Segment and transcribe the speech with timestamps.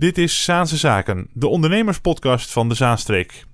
[0.00, 3.44] Dit is Zaanse Zaken, de ondernemerspodcast van de Zaanstreek.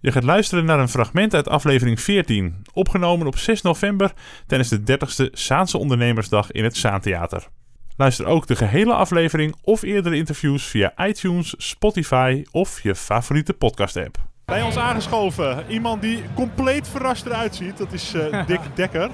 [0.00, 4.12] Je gaat luisteren naar een fragment uit aflevering 14, opgenomen op 6 november
[4.46, 7.48] tijdens de 30ste Zaanse Ondernemersdag in het Zaantheater.
[7.96, 14.16] Luister ook de gehele aflevering of eerdere interviews via iTunes, Spotify of je favoriete podcast-app.
[14.44, 19.10] Bij ons aangeschoven iemand die compleet verrast eruit ziet, dat is uh, Dick Dekker.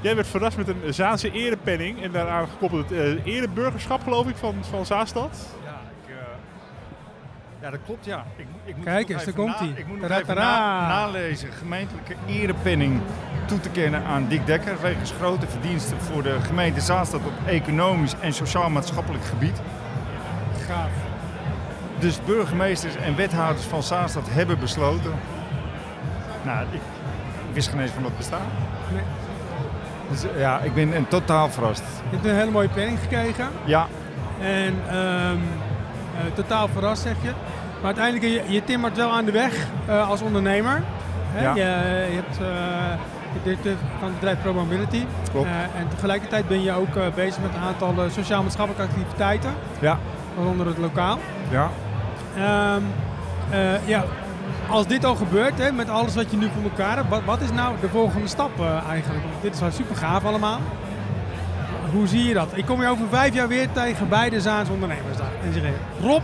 [0.00, 4.36] Jij werd verrast met een Zaanse erepenning en daaraan gekoppeld het uh, ereburgerschap, geloof ik,
[4.36, 5.56] van, van Zaanstad.
[7.60, 8.24] Ja, dat klopt, ja.
[8.36, 9.72] Ik, ik moet Kijk eens, daar komt hij.
[9.74, 11.52] Ik moet nog even na, nalezen.
[11.52, 13.00] Gemeentelijke erepenning
[13.46, 14.80] toe te kennen aan Dick Dekker...
[14.80, 19.60] wegens grote verdiensten voor de gemeente Zaanstad op economisch en sociaal-maatschappelijk gebied.
[20.66, 20.90] Gaaf.
[21.98, 25.12] Dus burgemeesters en wethouders van Zaanstad hebben besloten...
[26.42, 26.80] Nou, ik,
[27.48, 28.46] ik wist geen eens van dat bestaan.
[28.92, 29.02] Nee.
[30.10, 31.82] Dus ja, ik ben een totaal verrast.
[32.10, 33.48] Je hebt een hele mooie penning gekregen.
[33.64, 33.86] Ja.
[34.40, 35.42] En um,
[36.14, 37.32] uh, totaal verrast zeg je.
[37.80, 40.82] Maar uiteindelijk, je, je timmert wel aan de weg uh, als ondernemer.
[41.30, 41.42] Hè?
[41.42, 41.54] Ja.
[41.54, 42.46] Je, je hebt uh,
[43.32, 45.04] de directeur van het bedrijf Pro Mobility.
[45.30, 45.48] Klopt.
[45.76, 49.50] en tegelijkertijd ben je ook bezig met een aantal sociaal-maatschappelijke activiteiten.
[49.80, 49.98] Ja.
[50.36, 51.18] Waaronder het lokaal.
[51.50, 51.70] Ja.
[52.74, 52.84] Um,
[53.84, 54.04] ja,
[54.68, 57.40] als dit al gebeurt, hè, met alles wat je nu voor elkaar hebt, wat, wat
[57.40, 59.24] is nou de volgende stap uh, eigenlijk?
[59.40, 60.60] Dit is wel super gaaf allemaal.
[61.92, 62.48] Hoe zie je dat?
[62.54, 65.28] Ik kom je over vijf jaar weer tegen bij de Zaans Ondernemersdag.
[65.44, 65.62] En zeg
[66.00, 66.22] Rob?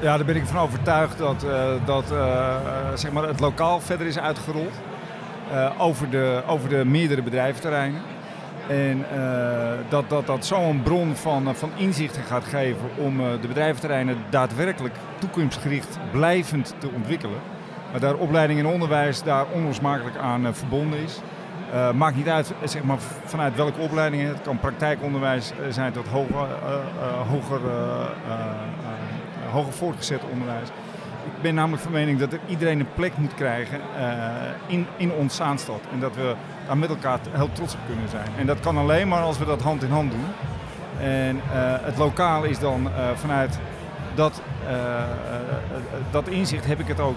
[0.00, 2.56] Ja, daar ben ik van overtuigd dat, uh, dat uh,
[2.94, 4.74] zeg maar het lokaal verder is uitgerold.
[5.78, 8.00] over, de, over de meerdere bedrijventerreinen.
[8.68, 13.26] En uh, dat dat, dat zo'n bron van, uh, van inzichten gaat geven om uh,
[13.40, 17.38] de bedrijventerreinen daadwerkelijk toekomstgericht blijvend te ontwikkelen.
[17.90, 21.20] Maar daar opleiding en onderwijs daar onlosmakelijk aan verbonden is.
[21.94, 24.28] maakt niet uit zeg maar, vanuit welke opleidingen.
[24.28, 26.48] Het kan praktijkonderwijs zijn tot hoger,
[27.28, 27.60] hoger,
[29.56, 30.68] hoger voortgezet onderwijs.
[31.24, 34.04] Ik ben namelijk van mening dat er iedereen een plek moet krijgen uh,
[34.66, 35.80] in, in ons Zaanstad.
[35.92, 36.34] En dat we
[36.66, 38.28] daar met elkaar heel trots op kunnen zijn.
[38.38, 40.26] En dat kan alleen maar als we dat hand in hand doen.
[41.00, 41.42] En uh,
[41.80, 43.58] het lokaal is dan uh, vanuit
[44.14, 44.42] dat,
[46.10, 47.16] dat inzicht heb ik het ook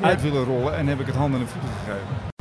[0.00, 2.37] uit willen rollen en heb ik het handen en voeten gegeven.